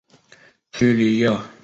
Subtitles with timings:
[0.71, 1.39] 屈里耶尔。